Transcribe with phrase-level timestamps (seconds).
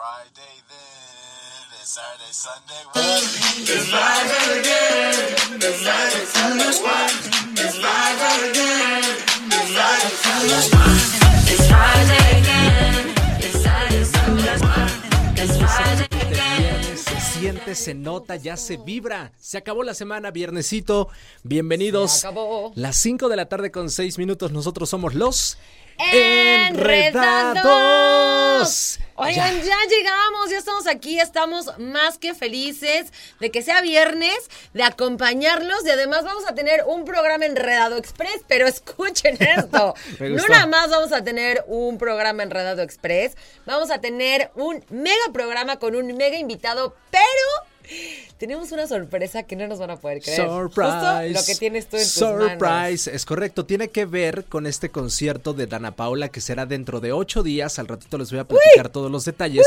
[0.00, 2.88] Friday then, it's Saturday, Sunday.
[3.68, 6.72] It's Friday again, it's Friday, Sunday.
[7.60, 9.04] It's Friday again,
[9.44, 10.64] it's Friday, Sunday.
[11.52, 13.12] It's Friday again.
[13.40, 15.42] It's Saturday, Sunday.
[15.42, 16.10] It's Friday
[17.40, 19.32] siente, se nota, ya se vibra.
[19.38, 21.08] Se acabó la semana, viernesito.
[21.42, 22.12] Bienvenidos.
[22.12, 22.72] Se acabó.
[22.74, 24.52] Las 5 de la tarde con 6 minutos.
[24.52, 25.56] Nosotros somos los
[26.00, 28.98] ¡Enredados!
[29.16, 29.64] Oigan, Ya.
[29.64, 29.76] ya.
[29.88, 35.90] llegamos, ya estamos aquí, estamos más que felices de que sea viernes, de acompañarlos y
[35.90, 41.12] además vamos a tener un programa Enredado Express, pero escuchen esto, no nada más vamos
[41.12, 46.38] a tener un programa Enredado Express, vamos a tener un mega programa con un mega
[46.38, 47.20] invitado, pero
[48.38, 50.48] tenemos una sorpresa que no nos van a poder creer.
[50.48, 50.90] Surprise.
[50.90, 52.56] Justo lo que tienes tú en tus Surprise.
[52.58, 53.06] manos.
[53.06, 53.66] Es correcto.
[53.66, 57.78] Tiene que ver con este concierto de Dana Paula que será dentro de ocho días.
[57.78, 59.66] Al ratito les voy a platicar todos los detalles.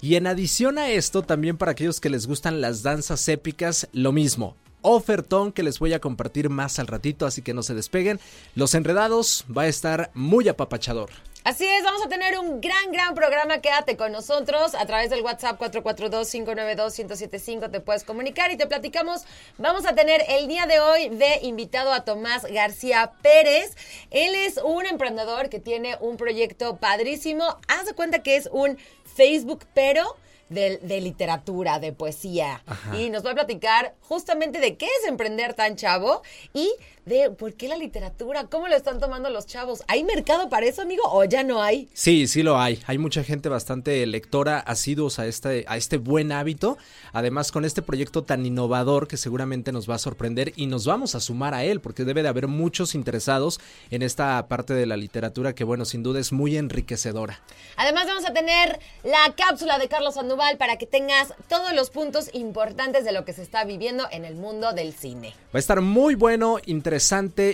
[0.00, 4.12] Y en adición a esto, también para aquellos que les gustan las danzas épicas, lo
[4.12, 4.56] mismo.
[4.80, 8.20] Ofertón que les voy a compartir más al ratito, así que no se despeguen.
[8.54, 11.10] Los enredados va a estar muy apapachador.
[11.44, 13.60] Así es, vamos a tener un gran, gran programa.
[13.60, 17.70] Quédate con nosotros a través del WhatsApp 442-592-1075.
[17.70, 19.24] Te puedes comunicar y te platicamos.
[19.56, 23.76] Vamos a tener el día de hoy de invitado a Tomás García Pérez.
[24.10, 27.44] Él es un emprendedor que tiene un proyecto padrísimo.
[27.68, 30.16] Haz de cuenta que es un Facebook, pero
[30.48, 32.62] de, de literatura, de poesía.
[32.96, 36.22] Y nos va a platicar justamente de qué es emprender tan chavo
[36.52, 36.72] y
[37.08, 39.82] de por qué la literatura, cómo lo están tomando los chavos.
[39.88, 41.88] ¿Hay mercado para eso, amigo, o ya no hay?
[41.94, 42.80] Sí, sí lo hay.
[42.86, 46.76] Hay mucha gente bastante lectora, asiduos a este, a este buen hábito.
[47.12, 51.14] Además, con este proyecto tan innovador que seguramente nos va a sorprender y nos vamos
[51.14, 53.58] a sumar a él, porque debe de haber muchos interesados
[53.90, 57.40] en esta parte de la literatura que, bueno, sin duda es muy enriquecedora.
[57.76, 62.28] Además vamos a tener la cápsula de Carlos Sandoval para que tengas todos los puntos
[62.34, 65.34] importantes de lo que se está viviendo en el mundo del cine.
[65.54, 66.97] Va a estar muy bueno, interesante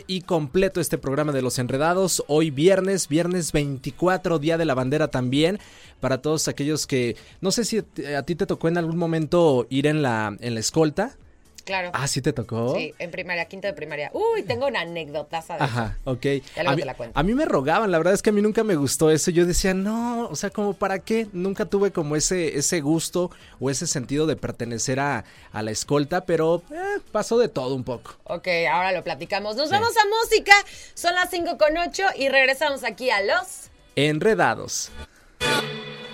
[0.06, 2.24] y completo este programa de Los Enredados.
[2.28, 5.58] Hoy viernes, viernes 24, Día de la Bandera también.
[6.00, 9.86] Para todos aquellos que, no sé si a ti te tocó en algún momento ir
[9.86, 11.18] en la, en la escolta.
[11.64, 11.90] Claro.
[11.94, 12.74] Ah, sí te tocó.
[12.76, 14.10] Sí, en primaria, quinto de primaria.
[14.12, 15.62] Uy, tengo una anécdota, ¿sabes?
[15.62, 16.22] Ajá, ok.
[16.56, 17.18] Ya luego a, mí, te la cuento.
[17.18, 19.30] a mí me rogaban, la verdad es que a mí nunca me gustó eso.
[19.30, 21.26] Yo decía, no, o sea, como para qué.
[21.32, 23.30] Nunca tuve como ese, ese gusto
[23.60, 27.84] o ese sentido de pertenecer a, a la escolta, pero eh, pasó de todo un
[27.84, 28.16] poco.
[28.24, 29.56] Ok, ahora lo platicamos.
[29.56, 29.74] Nos Sí.
[29.74, 30.52] vamos a música.
[30.94, 33.70] Son las 5 con 8 y regresamos aquí a los...
[33.96, 34.90] Enredados.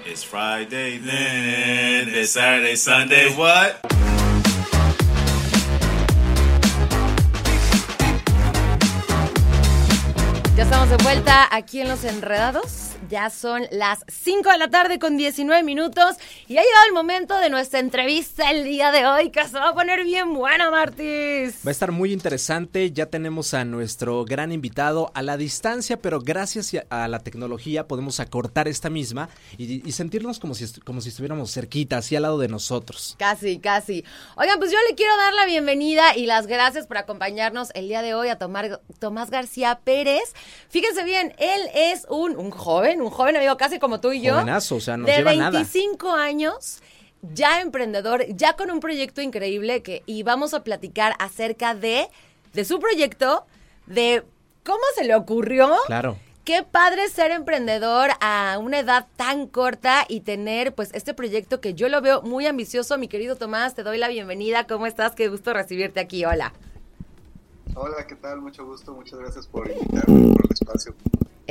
[0.06, 3.34] It's Friday then, it's Saturday, Sunday.
[3.36, 3.76] What?
[10.60, 12.89] Ya estamos de vuelta aquí en Los Enredados.
[13.10, 16.14] Ya son las 5 de la tarde con 19 minutos
[16.46, 19.70] y ha llegado el momento de nuestra entrevista el día de hoy que se va
[19.70, 21.56] a poner bien buena, Martis.
[21.66, 26.20] Va a estar muy interesante, ya tenemos a nuestro gran invitado a la distancia, pero
[26.20, 29.28] gracias a la tecnología podemos acortar esta misma
[29.58, 33.16] y, y sentirnos como si, como si estuviéramos cerquita, así al lado de nosotros.
[33.18, 34.04] Casi, casi.
[34.36, 38.02] Oigan, pues yo le quiero dar la bienvenida y las gracias por acompañarnos el día
[38.02, 40.32] de hoy a Tomar- Tomás García Pérez.
[40.68, 44.34] Fíjense bien, él es un, un joven, un joven amigo casi como tú y yo.
[44.34, 45.50] Jovenazo, o sea, nos de lleva nada.
[45.50, 46.82] 25 años,
[47.22, 52.08] ya emprendedor, ya con un proyecto increíble que y vamos a platicar acerca de,
[52.52, 53.46] de su proyecto,
[53.86, 54.24] de
[54.64, 55.74] cómo se le ocurrió.
[55.86, 56.16] Claro.
[56.44, 61.74] Qué padre ser emprendedor a una edad tan corta y tener pues este proyecto que
[61.74, 62.96] yo lo veo muy ambicioso.
[62.98, 64.66] Mi querido Tomás, te doy la bienvenida.
[64.66, 65.14] ¿Cómo estás?
[65.14, 66.24] Qué gusto recibirte aquí.
[66.24, 66.52] Hola.
[67.74, 68.40] Hola, ¿qué tal?
[68.40, 70.94] Mucho gusto, muchas gracias por invitarme por el espacio.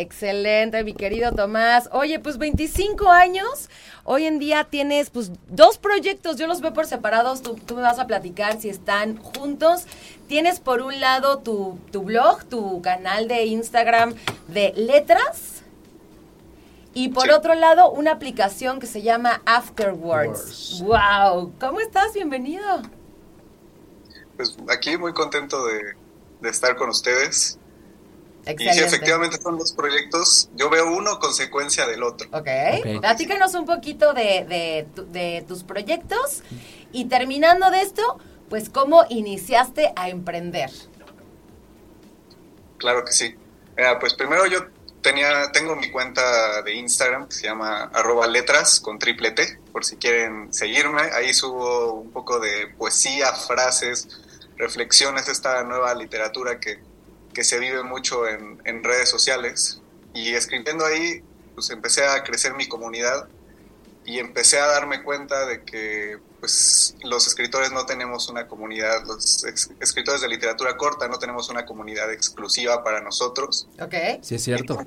[0.03, 1.89] Excelente, mi querido Tomás.
[1.91, 3.69] Oye, pues 25 años.
[4.05, 6.37] Hoy en día tienes pues dos proyectos.
[6.37, 7.41] Yo los veo por separados.
[7.41, 9.83] Tú, tú me vas a platicar si están juntos.
[10.29, 14.15] Tienes por un lado tu, tu blog, tu canal de Instagram
[14.47, 15.63] de letras.
[16.93, 17.31] Y por Sí.
[17.31, 20.79] otro lado, una aplicación que se llama Afterwards.
[20.81, 20.81] Words.
[20.81, 21.51] ¡Wow!
[21.59, 22.13] ¿Cómo estás?
[22.13, 22.83] Bienvenido.
[24.37, 25.81] Pues aquí muy contento de,
[26.39, 27.59] de estar con ustedes.
[28.43, 28.85] Y sí, Excelente.
[28.85, 30.49] efectivamente son dos proyectos.
[30.55, 32.27] Yo veo uno consecuencia del otro.
[32.31, 32.47] Ok.
[32.79, 32.99] Ok.
[33.01, 36.41] Platícanos un poquito de, de tu- de tus proyectos
[36.91, 38.17] y terminando de esto,
[38.49, 40.71] pues cómo iniciaste a emprender.
[42.77, 43.35] Claro que sí.
[43.77, 44.59] Mira, pues primero yo
[45.01, 49.85] tenía, tengo mi cuenta de Instagram que se llama arroba letras con triple T, por
[49.85, 51.01] si quieren seguirme.
[51.13, 54.07] Ahí subo un poco de poesía, frases,
[54.57, 56.79] reflexiones, esta nueva literatura que,
[57.39, 59.79] que se vive mucho en, en redes sociales.
[60.13, 61.23] Y escribiendo ahí,
[61.55, 63.29] pues empecé a crecer mi comunidad
[64.03, 69.45] y empecé a darme cuenta de que pues los escritores no tenemos una comunidad, los
[69.45, 73.69] ex- escritores de literatura corta no tenemos una comunidad exclusiva para nosotros.
[73.79, 73.95] Ok.
[74.21, 74.83] Sí, es cierto.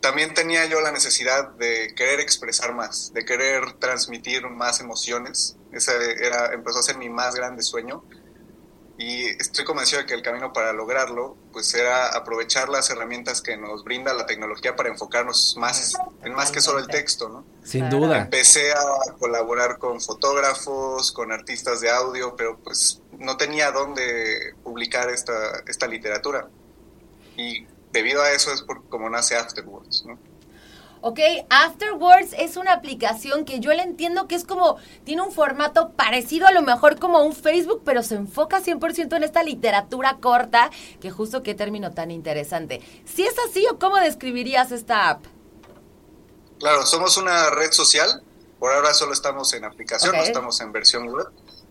[0.00, 5.54] También tenía yo la necesidad de querer expresar más, de querer transmitir más emociones.
[5.70, 5.92] Ese
[6.26, 8.02] era, empezó a ser mi más grande sueño.
[8.98, 13.56] Y estoy convencido de que el camino para lograrlo, pues era aprovechar las herramientas que
[13.56, 17.44] nos brinda la tecnología para enfocarnos más en más que solo el texto, ¿no?
[17.62, 18.22] Sin duda.
[18.22, 25.10] Empecé a colaborar con fotógrafos, con artistas de audio, pero pues no tenía dónde publicar
[25.10, 26.48] esta, esta literatura.
[27.36, 30.18] Y debido a eso es por como nace Afterwards, ¿no?
[31.00, 31.20] Ok,
[31.50, 36.46] Afterwards es una aplicación que yo le entiendo que es como, tiene un formato parecido
[36.46, 40.70] a lo mejor como un Facebook, pero se enfoca 100% en esta literatura corta,
[41.00, 42.80] que justo qué término tan interesante.
[43.04, 45.24] Si es así o cómo describirías esta app?
[46.58, 48.22] Claro, somos una red social,
[48.58, 51.26] por ahora solo estamos en aplicación, no estamos en versión web.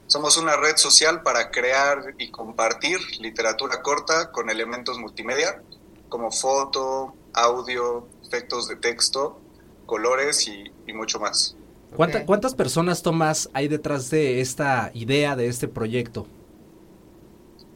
[0.07, 5.63] Somos una red social para crear y compartir literatura corta con elementos multimedia,
[6.09, 9.39] como foto, audio, efectos de texto,
[9.85, 11.55] colores y, y mucho más.
[11.95, 12.25] ¿Cuánta-.
[12.25, 16.27] ¿Cuántas personas, Tomás, hay detrás de esta idea, de este proyecto?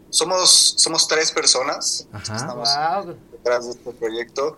[0.10, 2.36] Somos, somos tres personas, Ajá.
[2.36, 2.70] estamos
[3.06, 3.16] Wow.
[3.32, 4.58] detrás de este proyecto.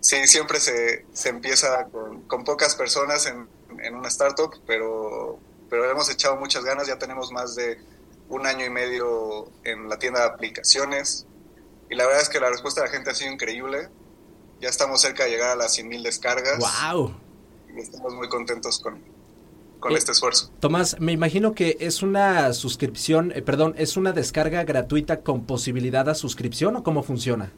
[0.00, 3.48] Sí, siempre se, se empieza con, con pocas personas en,
[3.82, 5.38] en una startup, pero,
[5.70, 7.78] pero hemos echado muchas ganas, ya tenemos más de
[8.28, 11.26] un año y medio en la tienda de aplicaciones
[11.88, 13.88] y la verdad es que la respuesta de la gente ha sido increíble.
[14.62, 16.58] Ya estamos cerca de llegar a las 100.000 descargas
[16.92, 17.14] ¡Wow!
[17.76, 19.02] y estamos muy contentos con,
[19.80, 20.50] con Eh, este esfuerzo.
[20.60, 26.08] Tomás, me imagino que es una suscripción, eh, perdón, es una descarga gratuita con posibilidad
[26.08, 27.52] a suscripción o cómo funciona?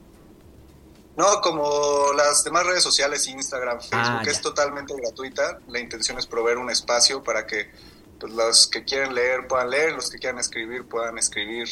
[1.18, 4.32] No, como las demás redes sociales, Instagram, Facebook, Ah, ya.
[4.32, 5.58] es totalmente gratuita.
[5.68, 7.70] La intención es proveer un espacio para que
[8.18, 11.68] pues, los que quieren leer puedan leer, los que quieran escribir puedan escribir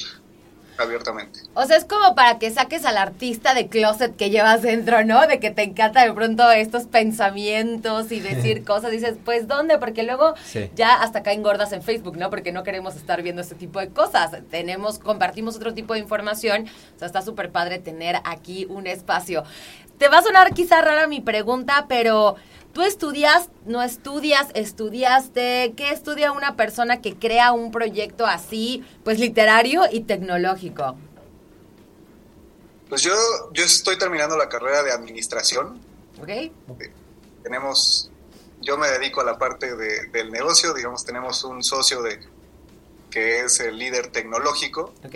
[0.79, 1.41] abiertamente.
[1.55, 5.27] O sea, es como para que saques al artista de closet que llevas dentro, ¿no?
[5.27, 8.91] De que te encanta de pronto estos pensamientos y decir cosas.
[8.91, 9.79] Dices, pues, ¿dónde?
[9.79, 10.71] Porque luego Sí.
[10.75, 12.31] ya hasta caen gordas en Facebook, ¿no?
[12.31, 14.31] Porque no queremos estar viendo ese tipo de cosas.
[14.51, 16.67] Tenemos, compartimos otro tipo de información.
[16.97, 19.45] O sea, está súper padre tener aquí un espacio.
[19.99, 22.37] Te va a sonar quizá rara mi pregunta, pero
[22.73, 25.75] tú estudias, no estudias, estudiaste.
[25.77, 30.97] ¿Qué estudia una persona que crea un proyecto así, pues literario y tecnológico?
[32.89, 33.13] Pues yo,
[33.53, 35.81] yo estoy terminando la carrera de administración.
[36.21, 36.29] ¿Ok?
[37.43, 38.11] Tenemos,
[38.61, 42.21] yo me dedico a la parte de- del negocio, digamos, tenemos un socio de
[43.11, 44.93] que es el líder tecnológico.
[45.05, 45.15] Ok.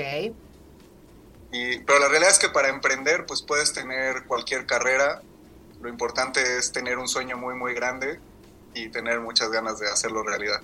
[1.52, 5.22] Y, pero la realidad es que para emprender, pues puedes tener cualquier carrera.
[5.82, 8.18] Lo importante es tener un sueño muy, muy grande
[8.74, 10.60] y tener muchas ganas de hacerlo realidad.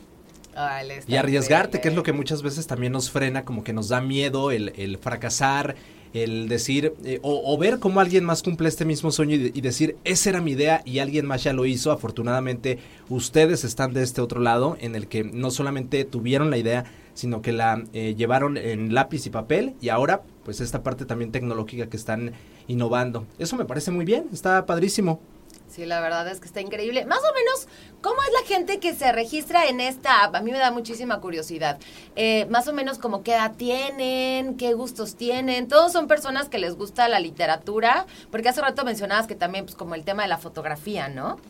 [1.06, 4.00] Y arriesgarte, que es lo que muchas veces también nos frena, como que nos da
[4.02, 5.76] miedo el, el fracasar,
[6.12, 9.96] el decir, eh, o, o ver cómo alguien más cumple este mismo sueño y decir,
[10.04, 11.90] esa era mi idea y alguien más ya lo hizo.
[11.90, 12.78] Afortunadamente,
[13.08, 17.42] ustedes están de este otro lado, en el que no solamente tuvieron la idea, sino
[17.42, 21.88] que la eh, llevaron en lápiz y papel y ahora, pues esta parte también tecnológica
[21.88, 22.32] que están
[22.66, 23.26] innovando.
[23.38, 25.20] Eso me parece muy bien, está padrísimo.
[25.72, 27.06] Sí, la verdad es que está increíble.
[27.06, 27.66] Más o menos,
[28.02, 30.34] ¿cómo es la gente que se registra en esta app?
[30.34, 31.78] A mí me da muchísima curiosidad.
[32.14, 35.68] Eh, más o menos, como qué edad tienen, qué gustos tienen.
[35.68, 39.74] Todos son personas que les gusta la literatura, porque hace rato mencionabas que también, pues,
[39.74, 41.40] como el tema de la fotografía, ¿no?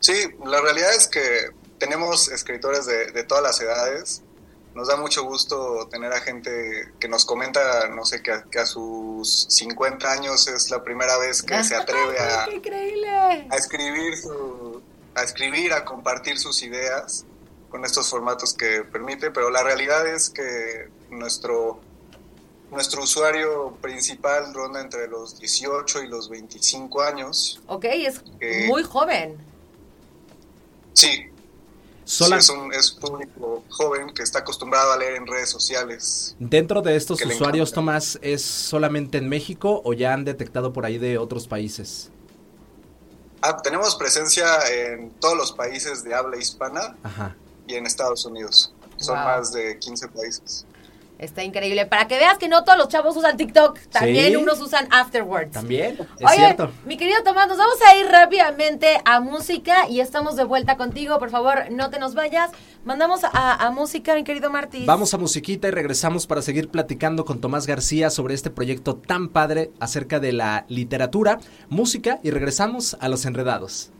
[0.00, 1.20] Sí, la realidad es que
[1.78, 4.22] tenemos escritores de, de todas las edades.
[4.74, 8.58] Nos da mucho gusto tener a gente que nos comenta, no sé, que a, que
[8.58, 14.82] a sus 50 años es la primera vez que se atreve a escribir su,
[15.14, 17.24] a escribir, a compartir sus ideas
[17.70, 21.80] con estos formatos que permite, pero la realidad es que nuestro
[22.70, 27.62] nuestro usuario principal ronda entre los 18 y los 25 años.
[27.66, 29.36] Ok, es Eh, muy joven.
[30.92, 31.26] Sí,
[32.06, 36.36] Sola- Sí, es un es público joven que está acostumbrado a leer en redes sociales.
[36.38, 37.72] Dentro de estos usuarios.
[37.72, 42.10] Tomás, ¿es solamente en México o ya han detectado por ahí de otros países?
[43.42, 47.36] Ah, tenemos presencia en todos los países de habla hispana Ajá.
[47.66, 48.72] y en Estados Unidos.
[48.98, 49.24] Son Wow.
[49.24, 50.64] más de 15 países.
[51.18, 51.86] Está increíble.
[51.86, 54.36] Para que veas que no todos los chavos usan TikTok, también Sí.
[54.36, 55.52] unos usan Afterwards.
[55.52, 56.70] También, es Oye, cierto.
[56.84, 61.18] mi querido Tomás, nos vamos a ir rápidamente a música y estamos de vuelta contigo.
[61.18, 62.50] Por favor, no te nos vayas.
[62.84, 64.84] Mandamos a, a música, mi querido Martis.
[64.86, 69.28] Vamos a musiquita y regresamos para seguir platicando con Tomás García sobre este proyecto tan
[69.28, 73.90] padre acerca de la literatura, música y regresamos a Los Enredados.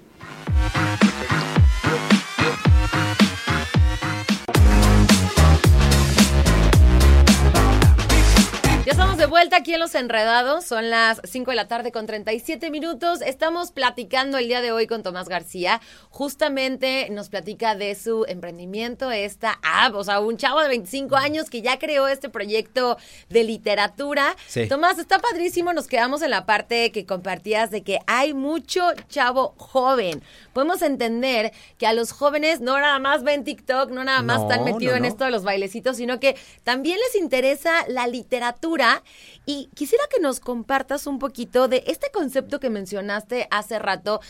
[8.96, 10.64] Eso de vuelta aquí en Los Enredados.
[10.64, 13.23] Son las 5 de la tarde con 37 minutos.
[13.23, 15.80] Estamos platicando el día de hoy con Tomás García.
[16.11, 21.50] Justamente nos platica de su emprendimiento, esta app, o sea, un chavo de 25 años
[21.50, 24.37] que ya creó este proyecto de literatura.
[24.47, 24.68] Sí.
[24.68, 25.73] Tomás, está padrísimo.
[25.73, 30.23] Nos quedamos en la parte que compartías de que hay mucho chavo joven.
[30.52, 34.49] Podemos entender que a los jóvenes no nada más ven TikTok, no nada más No,
[34.49, 39.02] están metidos no, en esto de los bailecitos, sino que también les interesa la literatura.
[39.44, 44.20] Y quisiera que nos compartas un poquito de este concepto que mencionaste hace rato,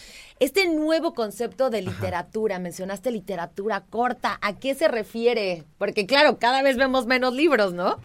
[0.40, 2.59] este nuevo concepto de literatura.
[2.59, 4.38] Mencionaste literatura corta.
[4.43, 5.64] ¿A qué se refiere?
[5.78, 7.99] Porque claro, cada vez vemos menos libros, ¿no?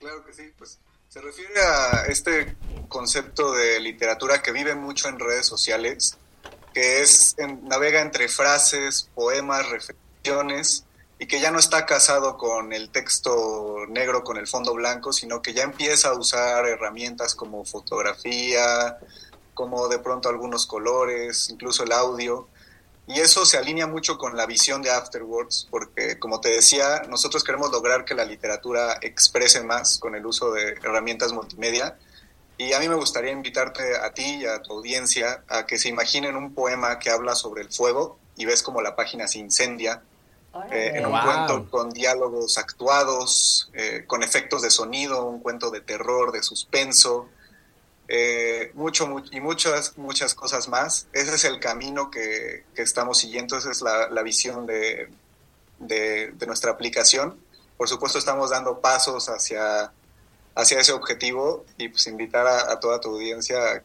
[0.00, 2.56] Claro que sí, pues se refiere a este
[2.88, 6.18] concepto de literatura que vive mucho en redes sociales,
[6.74, 10.84] que es en- navega entre frases, poemas, reflexiones
[11.18, 15.40] y que ya no está casado con el texto negro con el fondo blanco, sino
[15.40, 18.98] que ya empieza a usar herramientas como fotografía,
[19.54, 22.48] como de pronto algunos colores, incluso el audio.
[23.06, 27.44] Y eso se alinea mucho con la visión de Afterwards, porque como te decía, nosotros
[27.44, 31.96] queremos lograr que la literatura exprese más con el uso de herramientas multimedia.
[32.58, 35.88] Y a mí me gustaría invitarte a ti y a tu audiencia a que se
[35.88, 40.02] imaginen un poema que habla sobre el fuego y ves como la página se incendia
[40.70, 41.22] eh, en un Wow.
[41.22, 47.28] cuento con diálogos actuados, eh, con efectos de sonido, un cuento de terror, de suspenso,
[48.08, 51.06] eh, mucho, mu- y muchas, muchas cosas más.
[51.12, 55.08] Ese es el camino que, que estamos siguiendo, esa es la, la visión de,
[55.78, 57.36] de, de nuestra aplicación.
[57.76, 59.92] Por supuesto, estamos dando pasos hacia,
[60.54, 63.82] hacia ese objetivo y pues invitar a, a toda tu audiencia a,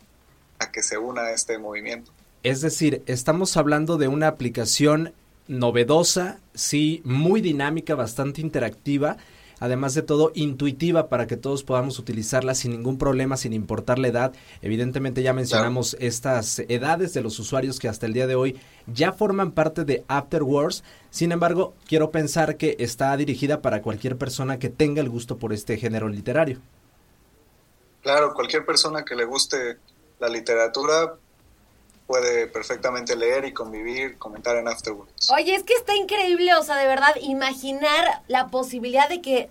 [0.63, 2.11] a que se una a este movimiento.
[2.43, 5.13] Es decir, estamos hablando de una aplicación
[5.51, 9.17] novedosa, sí, muy dinámica, bastante interactiva,
[9.59, 14.07] además de todo intuitiva para que todos podamos utilizarla sin ningún problema, sin importar la
[14.07, 14.33] edad.
[14.61, 19.11] Evidentemente ya mencionamos estas edades de los usuarios que hasta el día de hoy ya
[19.11, 20.85] forman parte de Afterwards.
[21.09, 25.51] Sin embargo, quiero pensar que está dirigida para cualquier persona que tenga el gusto por
[25.51, 26.59] este género literario.
[28.01, 29.77] Claro, cualquier persona que le guste
[30.17, 31.17] la literatura
[32.11, 35.31] puede perfectamente leer y convivir, comentar en Afterwards.
[35.31, 39.49] Oye, es que está increíble, o sea, de verdad, imaginar la posibilidad de que...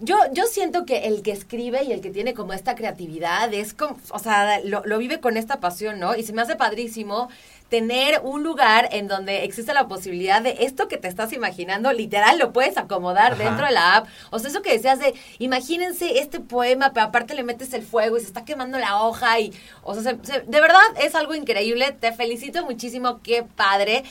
[0.00, 3.72] Yo, yo siento que el que escribe y el que tiene como esta creatividad es
[3.72, 6.14] como, o sea, lo, lo vive con esta pasión, ¿no?
[6.14, 7.30] Y se me hace padrísimo
[7.72, 12.38] tener un lugar en donde existe la posibilidad de esto que te estás imaginando, literal,
[12.38, 13.42] lo puedes acomodar Ajá.
[13.44, 14.08] dentro de la app.
[14.30, 18.18] O sea, eso que decías de, imagínense este poema, pero aparte le metes el fuego
[18.18, 21.34] y se está quemando la hoja y, o sea, se- se- de verdad es algo
[21.34, 21.92] increíble.
[21.98, 24.04] Te felicito muchísimo, qué padre.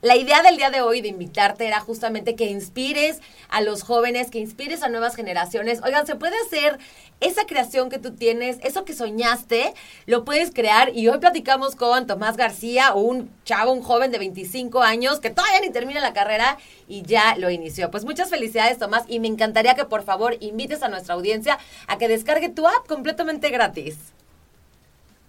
[0.00, 3.20] La idea del día de hoy de invitarte era justamente que inspires
[3.50, 5.82] a los jóvenes, que inspires a nuevas generaciones.
[5.84, 6.78] Oigan, se puede hacer
[7.20, 9.74] esa creación que tú tienes, eso que soñaste,
[10.06, 10.90] lo puedes crear.
[10.96, 15.60] Y hoy platicamos con Tomás García, un chavo, un joven de 25 años que todavía
[15.60, 16.58] ni termina la carrera
[16.88, 17.90] y ya lo inició.
[17.90, 21.98] Pues muchas felicidades, Tomás, y me encantaría que por favor invites a nuestra audiencia a
[21.98, 23.96] que descargue tu app completamente gratis.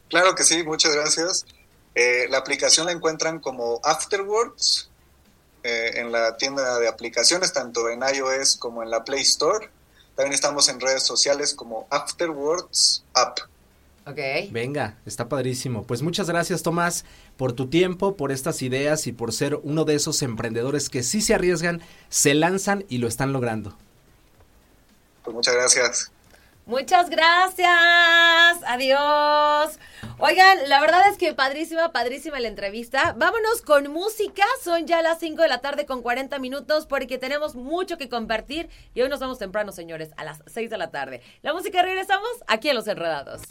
[0.09, 1.45] Claro que sí, muchas gracias.
[1.95, 4.89] Eh, la aplicación la encuentran como Afterwards
[5.63, 9.69] eh, en la tienda de aplicaciones, tanto en iOS como en la Play Store.
[10.15, 13.39] También estamos en redes sociales como Afterwards App.
[14.05, 14.19] Ok.
[14.51, 15.83] Venga, está padrísimo.
[15.83, 17.05] Pues muchas gracias Tomás
[17.37, 21.21] por tu tiempo, por estas ideas y por ser uno de esos emprendedores que sí
[21.21, 23.75] se arriesgan, se lanzan y lo están logrando.
[25.23, 26.11] Pues muchas gracias.
[26.65, 27.69] Muchas gracias.
[28.65, 29.79] Adiós.
[30.17, 33.13] Oigan, la verdad es que padrísima, padrísima la entrevista.
[33.17, 34.43] Vámonos con música.
[34.63, 38.69] Son ya las 5 de la tarde con 40 minutos porque tenemos mucho que compartir
[38.93, 41.21] y hoy nos vamos temprano, señores, a las 6 de la tarde.
[41.43, 43.41] La música regresamos aquí en Los Enredados.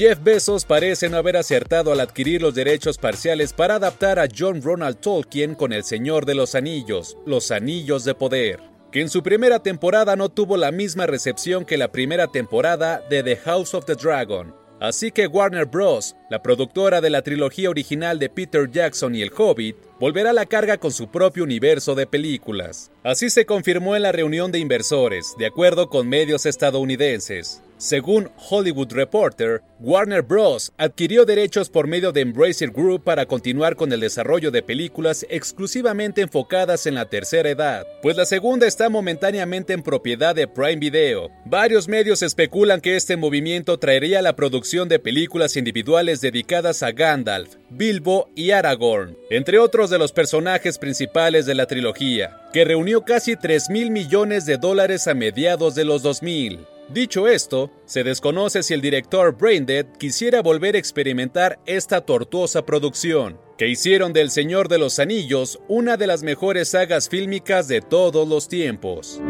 [0.00, 4.62] Jeff Bezos parece no haber acertado al adquirir los derechos parciales para adaptar a John
[4.62, 9.22] Ronald Tolkien con El Señor de los Anillos, Los Anillos de Poder, que en su
[9.22, 13.84] primera temporada no tuvo la misma recepción que la primera temporada de The House of
[13.84, 14.54] the Dragon.
[14.80, 19.32] Así que Warner Bros., la productora de la trilogía original de Peter Jackson y El
[19.36, 22.90] Hobbit, volverá a la carga con su propio universo de películas.
[23.02, 27.60] Así se confirmó en la reunión de inversores, de acuerdo con medios estadounidenses.
[27.80, 30.70] Según Hollywood Reporter, Warner Bros.
[30.76, 36.20] adquirió derechos por medio de Embracer Group para continuar con el desarrollo de películas exclusivamente
[36.20, 41.30] enfocadas en la tercera edad, pues la segunda está momentáneamente en propiedad de Prime Video.
[41.46, 47.54] Varios medios especulan que este movimiento traería la producción de películas individuales dedicadas a Gandalf,
[47.70, 53.36] Bilbo y Aragorn, entre otros de los personajes principales de la trilogía, que reunió casi
[53.36, 56.66] 3 mil millones de dólares a mediados de los 2000.
[56.92, 63.38] Dicho esto, se desconoce si el director Braindead quisiera volver a experimentar esta tortuosa producción,
[63.56, 68.26] que hicieron del Señor de los Anillos una de las mejores sagas fílmicas de todos
[68.26, 69.20] los tiempos.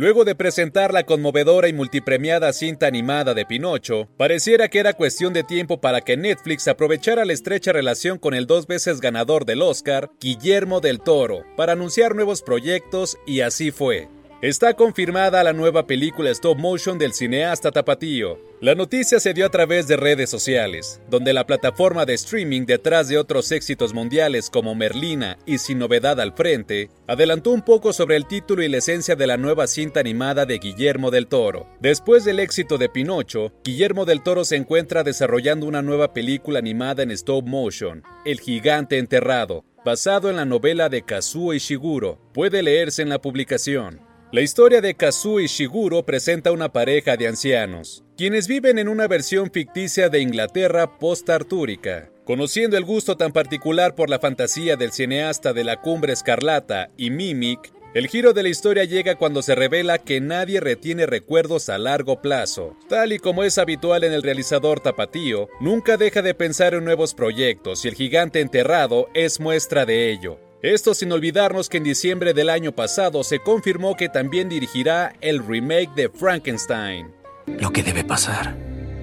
[0.00, 5.34] Luego de presentar la conmovedora y multipremiada cinta animada de Pinocho, pareciera que era cuestión
[5.34, 9.60] de tiempo para que Netflix aprovechara la estrecha relación con el dos veces ganador del
[9.60, 14.08] Oscar, Guillermo del Toro, para anunciar nuevos proyectos y así fue.
[14.42, 18.38] Está confirmada la nueva película stop motion del cineasta Tapatío.
[18.62, 23.08] La noticia se dio a través de redes sociales, donde la plataforma de streaming detrás
[23.08, 28.16] de otros éxitos mundiales como Merlina y Sin Novedad al Frente, adelantó un poco sobre
[28.16, 31.66] el título y la esencia de la nueva cinta animada de Guillermo del Toro.
[31.78, 37.02] Después del éxito de Pinocho, Guillermo del Toro se encuentra desarrollando una nueva película animada
[37.02, 42.18] en stop motion, El Gigante Enterrado, basado en la novela de Kazuo Ishiguro.
[42.32, 44.08] Puede leerse en la publicación.
[44.32, 49.50] La historia de Kazuo Ishiguro presenta una pareja de ancianos, quienes viven en una versión
[49.50, 52.10] ficticia de Inglaterra post-artúrica.
[52.24, 57.10] Conociendo el gusto tan particular por la fantasía del cineasta de la Cumbre Escarlata y
[57.10, 61.76] Mimic, el giro de la historia llega cuando se revela que nadie retiene recuerdos a
[61.78, 62.76] largo plazo.
[62.88, 67.14] Tal y como es habitual en el realizador tapatío, nunca deja de pensar en nuevos
[67.14, 70.38] proyectos y el gigante enterrado es muestra de ello.
[70.62, 75.42] Esto sin olvidarnos que en diciembre del año pasado se confirmó que también dirigirá el
[75.42, 77.14] remake de Frankenstein.
[77.46, 78.54] Lo que debe pasar,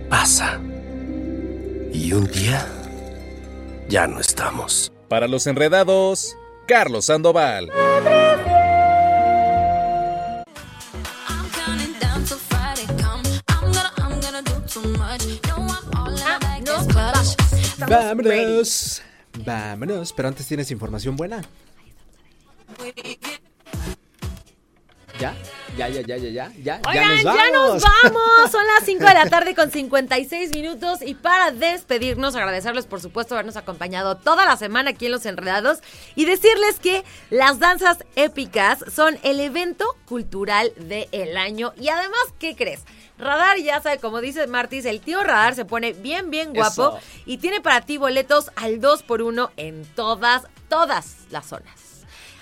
[0.07, 0.61] pasa.
[1.91, 2.63] Y un día,
[3.89, 4.93] ya no estamos.
[5.07, 7.71] Para los enredados, Carlos Sandoval.
[17.89, 19.01] Vámonos.
[19.47, 20.11] Vámonos.
[20.11, 21.41] Pero antes tienes información buena.
[25.19, 25.33] ¿Ya?
[25.77, 26.51] ¿Ya, ya, ya, ya, ya?
[26.57, 26.81] ¿Ya?
[26.87, 28.51] Oigan, ya ya nos vamos.
[28.51, 31.03] Son las 5 de la tarde con 56 minutos.
[31.03, 35.79] Y para despedirnos, agradecerles, por supuesto, habernos acompañado toda la semana aquí en Los Enredados.
[36.15, 41.73] Y decirles que las danzas épicas son el evento cultural del año.
[41.79, 42.81] Y además, ¿qué crees?
[43.19, 46.97] Radar, ya sabe, como dice Martis, el tío Radar se pone bien, bien guapo.
[46.97, 46.99] Eso.
[47.27, 51.86] Y tiene para ti boletos al 2x1 en todas, todas las zonas.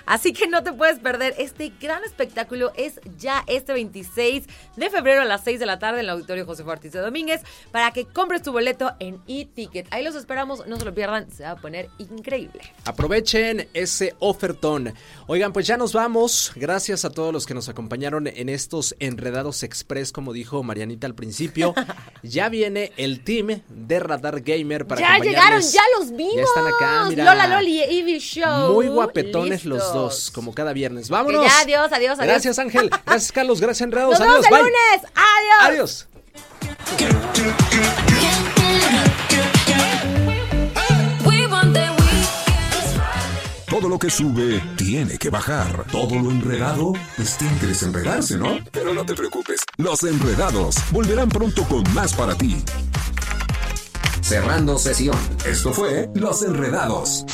[0.06, 2.72] Así que no te puedes perder este gran espectáculo.
[2.76, 6.46] Es ya este 26 de febrero a las 6 de la tarde en el Auditorio
[6.46, 7.42] José Ortiz de Domínguez
[7.72, 9.88] para que compres tu boleto en e-ticket.
[9.92, 12.62] Ahí los esperamos, no se lo pierdan, se va a poner increíble.
[12.86, 14.94] Aprovechen ese ofertón.
[15.28, 16.52] Oigan, pues ya nos vamos.
[16.56, 21.16] Gracias a todos los que nos acompañaron en estos enredados express, como dijo Marianita al
[21.16, 21.74] principio.
[22.24, 26.36] ya viene el team de Radar Gamer para ya llegaron, ya los vimos.
[26.36, 27.24] Ya están acá, mira.
[27.24, 28.74] Lola Loli y Ivy Show.
[28.74, 29.95] Muy guapetones los Listos.
[29.96, 31.10] Dos, como cada viernes.
[31.10, 31.44] Vámonos.
[31.46, 32.20] ya, adiós, adiós, adiós.
[32.20, 32.90] Gracias, Ángel.
[33.06, 33.60] Gracias, Carlos.
[33.62, 34.20] Gracias, Enredados.
[34.20, 34.42] Nos Adiós.
[34.42, 34.62] vemos el Bye.
[34.64, 35.12] lunes.
[35.16, 36.06] Adiós.
[36.06, 36.08] Adiós.
[43.68, 45.86] Todo lo que sube tiene que bajar.
[45.92, 48.60] Todo lo enredado, pues tiene que desenredarse, ¿no?
[48.72, 49.62] Pero no te preocupes.
[49.78, 52.64] Los enredados volverán pronto con más para ti.
[54.22, 55.18] Cerrando sesión.
[55.46, 57.26] Esto fue Los Enredados.